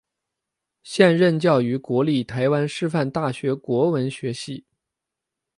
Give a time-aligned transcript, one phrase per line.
[0.81, 4.65] 现任教于国立台湾师范大学国文学系。